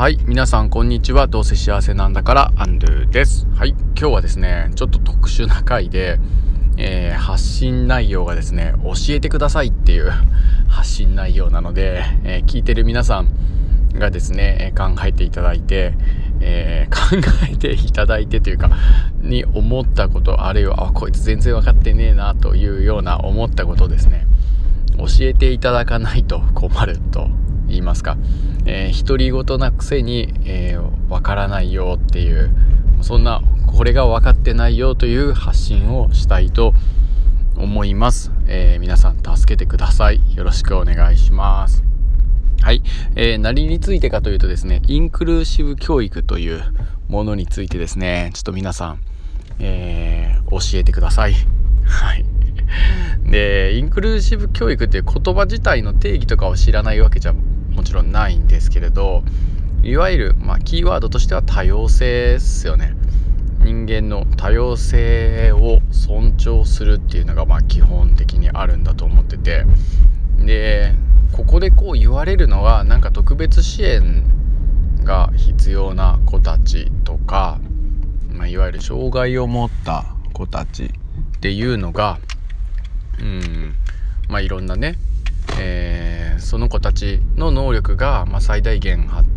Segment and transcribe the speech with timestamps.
[0.00, 1.26] はい皆さんこんにちは。
[1.26, 3.46] どうせ幸せなんだからアンドゥです。
[3.54, 6.18] はい今日はですねちょっと特殊な回で、
[6.78, 10.10] えー、発信内容がですね教えてくださいっていう
[10.68, 13.28] 発信内容なので、えー、聞いてる皆さん
[13.92, 15.92] がですね考えていただいて、
[16.40, 17.22] えー、考
[17.52, 18.70] えていただいてというか
[19.20, 24.26] に思ったことあるいはあこいつ全然分かってねえなというような思ったことですね
[24.96, 27.28] 教えていただかないと困ると
[27.68, 28.16] 言いますか、
[28.66, 32.50] えー、独り言なくせに、えー、分からないよっていう
[33.02, 36.74] そんなこれが分かってないよという発信をしたいと
[37.56, 40.20] 思います、えー、皆さん助けてください。
[40.34, 41.82] よろしくお願いします。
[42.62, 42.82] はい、
[43.16, 46.62] えー、何についてかというとですねインクルーシブ教育という
[47.08, 49.00] ものについてですねちょっと皆さん、
[49.60, 51.34] えー、教えてください。
[51.84, 52.24] はい。
[53.24, 57.34] でインクルーシブ教育っていう言葉自体の定義とかを知らないわけじゃ
[57.80, 59.22] もちろんないんですけれど
[59.82, 62.92] いわゆる、まあ、キーワードとしては多様性ですよね。
[63.64, 69.64] 人間の多様性を尊重するっていうのがまあ基本的にあるんだと思ってて。
[70.44, 70.94] で
[71.32, 74.24] ここでこう言われるのはなんか特別支援
[75.02, 77.58] が必要な子たちとか、
[78.30, 82.18] まあ、いわゆる障害を持った子たちっていうのが
[83.18, 83.74] うん
[84.28, 84.96] まあいろんなね
[85.58, 89.28] えー、その子たちの能力が、まあ、最大限発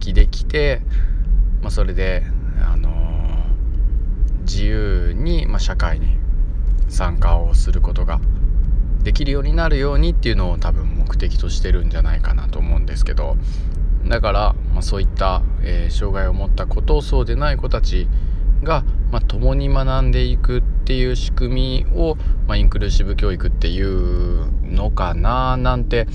[0.00, 0.82] 揮できて、
[1.62, 2.24] まあ、それで、
[2.60, 6.16] あのー、自由に、まあ、社会に
[6.88, 8.20] 参加をすることが
[9.02, 13.36] できるようになるようにっていうのを多分目的としてるんじゃないかなと思うんですけど
[14.08, 18.08] だから、まあ、そういった、えー、障害を持った子とそうでない子たち
[18.62, 26.06] が、まあ、共に学んでいくっていう仕組みを、まあ、インクルーシブ教育っていうのかななんて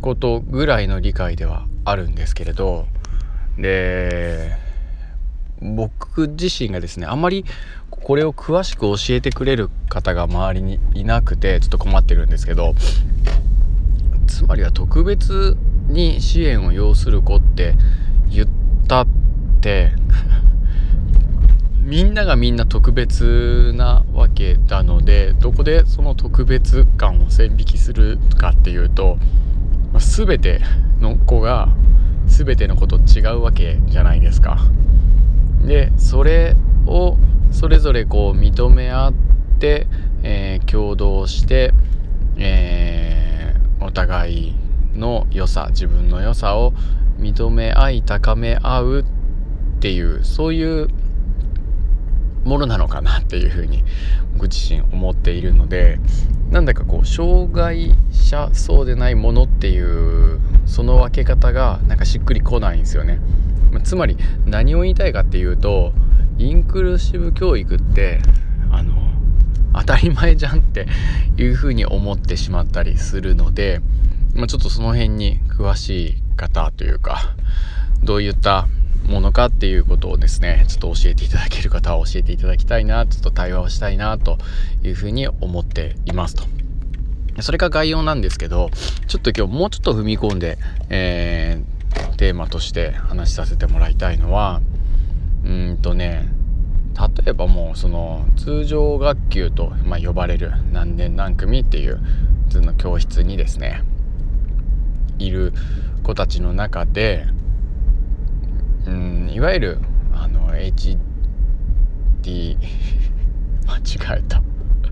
[0.00, 2.86] ことぐらいの理解ではあるんですけれど。
[3.58, 4.56] で
[5.60, 7.44] 僕自身がですねあんまり
[7.90, 12.74] これを詳しく教えてくれる方が周りにいなくてちょっと困ってるんですけど。
[14.32, 15.56] つまりは特別
[15.88, 17.74] に支援を要する子って
[18.30, 18.48] 言っ
[18.88, 19.06] たっ
[19.60, 19.92] て
[21.82, 29.18] みんながみんな特別なわけなのでどこでその特別感を線引きするかっていうと
[29.98, 30.60] 全て
[31.00, 31.68] の子が
[32.26, 34.58] 全ての子と違うわけじゃないですか。
[35.66, 36.54] でそれ
[36.86, 37.16] を
[37.50, 39.12] それぞれこう認め合っ
[39.58, 39.88] て、
[40.22, 41.74] えー、共同して、
[42.38, 44.54] えー、お互い
[44.94, 46.72] の良さ自分の良さを
[47.18, 49.04] 認め合い高め合うっ
[49.80, 50.88] ていうそういう
[52.44, 53.84] ものなのかなっていうふうに
[54.34, 55.98] 僕自身思っているので
[56.50, 63.20] なんだかこう障害者そうでないものっていうその分け方がなんかしっくりこないんですよね。
[63.84, 65.92] つまり何を言いたいかっていうと
[66.38, 68.20] インクルーシブ教育って
[68.70, 68.92] あの
[69.72, 70.86] 当たり前じゃんって
[71.38, 73.80] いうふうに思ってしまったりするので、
[74.34, 77.34] まあ、ちょっとその辺に詳しい方というか
[78.02, 78.66] どういった
[79.06, 84.38] ものかっていうことをですねちょっと教えていただける方は教えていただきたいなちょっと対話をしたいなと
[84.82, 86.44] いうふうに思っていますと。
[87.40, 88.70] それが概要なんですけど
[89.06, 90.58] ちょっと今日もうちょっと踏み込んで、
[90.90, 94.60] えー、テーマとして話しさせてもらいたいのは
[95.44, 96.28] うんとね
[96.94, 102.00] 例えばもうその通常学級と、まあ、呼ばれる何年何組っていう
[102.48, 103.82] 普通の教室にですね
[105.18, 105.54] いる
[106.02, 107.26] 子たちの中で
[109.32, 109.78] いわゆる
[110.12, 110.98] あの HD
[113.66, 114.42] 間違えた。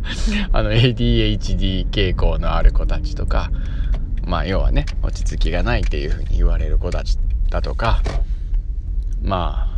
[0.52, 3.50] あの ADHD 傾向のある子たちとか
[4.26, 7.18] まあ要はね落ち着きがないっていうふうに言われる子たち
[7.50, 8.02] だとか、
[9.22, 9.68] ま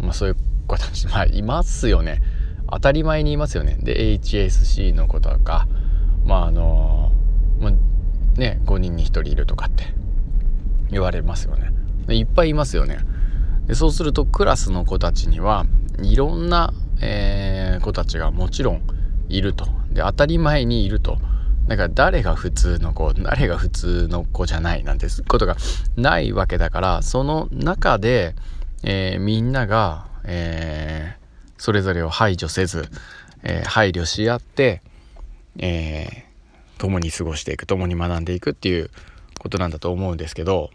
[0.00, 2.22] あ、まあそういう子たちまあいますよね。
[2.70, 3.76] 当たり前にいますよね。
[3.80, 5.68] で HSC の子とか
[6.24, 7.12] まああの
[7.60, 7.72] まあ、
[8.38, 9.84] ね5人に1人いるとかって
[10.90, 11.70] 言われますよね。
[12.08, 12.98] いっぱいいますよね。
[13.66, 15.66] でそうするとクラスの子たちには
[16.02, 18.82] いろんな、えー、子たちがもちろん
[19.28, 19.66] いると。
[19.90, 21.18] で当たり前にいると。
[21.66, 25.56] だから誰が普通の子誰が普通の子じゃないなんてことが
[25.96, 28.36] ないわけだからその中で、
[28.84, 32.88] えー、みんなが、えー、それぞれを排除せず、
[33.42, 34.80] え、配慮し合って、
[35.58, 36.26] え
[36.78, 38.90] 共に過ごしていく共に学んでいくっていう
[39.38, 40.70] ことなんだと思うんですけど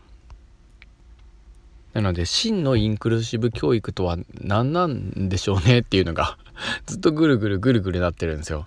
[1.93, 6.37] なので真のインクルーシブ教育とは何なんでしょうねっていうのが
[6.85, 8.65] ずっとぐるぐるぐるぐるなってるんですよ。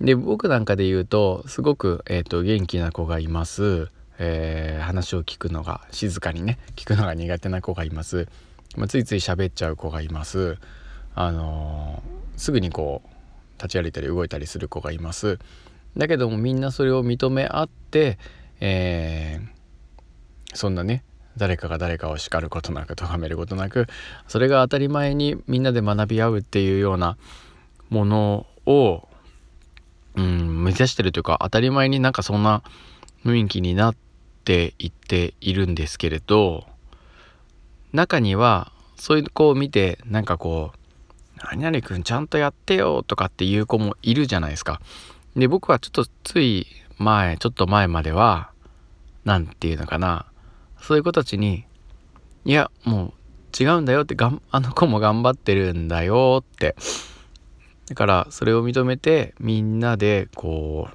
[0.00, 3.88] で僕なんかで言うとすごく、えーと、元気な子がいます、
[4.18, 8.28] えー、話を聞くのが静かにね聞くのが苦手な子がいます、
[8.76, 10.58] まあ、ついつい喋っちゃう子がいます。
[11.16, 13.08] あのー、すぐにこう
[13.60, 15.40] 立ち歩いたり動いたりする子がいます。
[15.96, 18.18] だけどもみんなそれを認め合って、
[18.60, 21.02] えー、そんなね
[21.38, 23.86] 誰かが誰かを叱ることなく咎めることなく
[24.26, 27.16] それが当たり前にみんなで学び合うっていうような
[27.88, 29.08] ものを、
[30.16, 32.62] うん、目指してるというか当たり前になんかそんな
[33.24, 33.96] 雰囲気になっ
[34.44, 36.66] ていっているんですけれど
[37.92, 40.78] 中にはそういう子を見てなんかこう
[41.50, 44.80] 「何々くんちゃんとやってよ」とかっていう子もいるじゃないですか。
[45.36, 46.66] で僕はちょっとつい
[46.98, 48.50] 前ちょっと前までは
[49.24, 50.26] 何て言うのかな
[50.80, 51.64] そういう子たちに
[52.44, 53.14] 「いやも
[53.60, 56.76] う違うんだよ」ってがんあの子も頑張ってるんだよって。
[57.86, 60.88] だからそれを認めてみんなでこ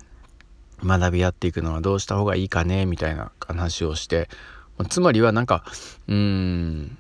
[0.84, 4.30] う学び合っていくのはどうした方がいいかねみたいな話をして。
[4.90, 5.64] つまりはなんか
[6.08, 6.98] うーん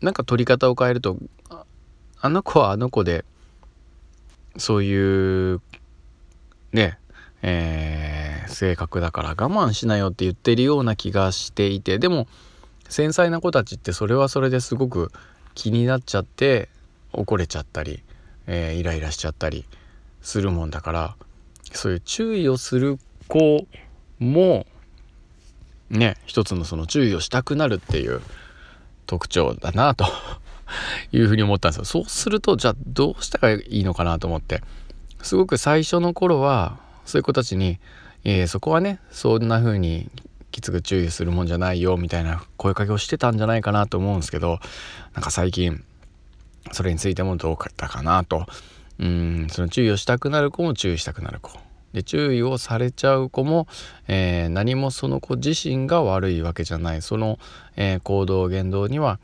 [0.00, 1.18] なんか取り方を変えると
[2.20, 3.24] あの子はあの子で
[4.56, 5.60] そういう
[6.72, 6.98] ね
[7.48, 12.26] えー、性格だから我慢しなよって言ってるような気がしていてでも
[12.88, 15.12] 繊細な子たちってそれはそれですごく
[15.54, 16.68] 気になっちゃって
[17.12, 18.02] 怒れちゃったり、
[18.48, 19.64] えー、イライラしちゃったり
[20.22, 21.16] するもんだから
[21.72, 22.98] そういう注意をする
[23.28, 23.64] 子
[24.18, 24.66] も
[25.88, 28.22] ね一つのその注意をしたくなるっていう
[29.06, 30.04] 特徴だなと
[31.12, 31.84] いうふうに思ったんですよ。
[31.84, 34.64] そうするとじゃあどうしたらいいのかなと思って
[35.22, 37.78] すごく最初の頃はそういう子たちに、
[38.24, 40.10] えー、そこはねそんな風に
[40.50, 44.58] きつく注意するもんじゃないよみたいな声かけをしてたんじゃないかなと思うんですけど
[45.14, 45.82] なんか最近
[46.72, 48.46] それについてもどうかったかなと。
[48.98, 51.58] うんその注意をしたくなる子も注意したくなる子。
[51.92, 53.66] で注意をされちゃう子も、
[54.08, 57.02] えー、何もその子自身が悪いわけじゃない。
[57.02, 57.38] その、
[57.76, 59.18] えー、行動言動には、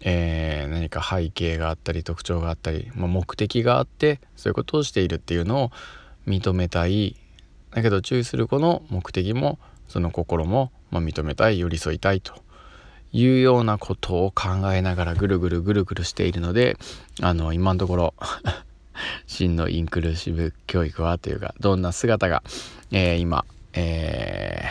[0.00, 5.70] えー、何か背景があったり特徴があったり、まあ、目的があってそういうことをしているっていうのを
[6.28, 7.16] 認めたい。
[7.72, 9.58] だけど注意する子の目的も
[9.88, 12.34] その心も、ま、認めたい寄り添いたいと。
[13.12, 16.76] いうようなことを考えながらぐるぐるぐるぐるしているので
[17.22, 18.14] あの今のところ
[19.26, 22.42] 真のインクルーシブ教育はというかどんな姿が、
[22.90, 24.64] えー、今、え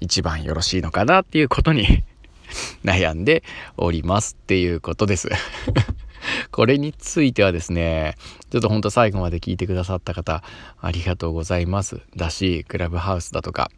[0.00, 2.04] ー、一番よろしいのかなっていうことに
[2.84, 3.42] 悩んで
[3.76, 4.36] おります。
[4.40, 5.28] っていうことです。
[6.50, 8.16] これについてはですね、
[8.50, 10.42] ちょっとほんと最後まで聞いてくださった方、
[10.80, 12.00] ありがとうございます。
[12.16, 13.70] だし、クラブハウスだとか、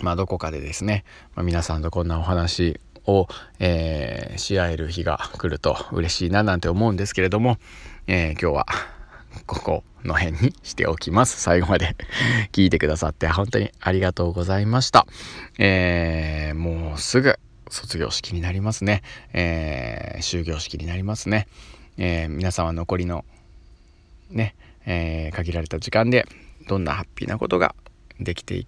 [0.00, 1.04] まあどこかでですね、
[1.34, 3.26] まあ、皆さんとこんなお話を、
[3.58, 7.58] えー、し合える日が来ると嬉しいななんて思うんですけれども、
[8.06, 8.66] えー、今日は
[9.46, 11.40] ここの辺にしておきます。
[11.40, 11.96] 最後まで
[12.52, 15.06] 聞いてくださって本当にありがとうございました。
[15.58, 17.38] えー、もうすぐ
[17.70, 19.02] 卒業式になりますね。
[19.32, 21.46] えー、終業式になりますね。
[21.96, 23.24] えー、皆さんは残りの
[24.30, 24.54] ね、
[24.86, 26.26] えー、限られた時間で
[26.68, 27.74] どんなハッピーなことが
[28.20, 28.66] できてい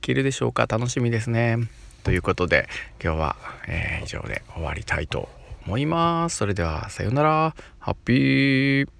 [0.00, 1.58] けるでしょうか楽しみですね。
[2.04, 2.68] ということで
[3.02, 3.36] 今日は、
[3.66, 5.28] えー、以上で終わりたいと
[5.66, 6.36] 思います。
[6.36, 7.54] それではさようなら。
[7.78, 8.97] ハッピー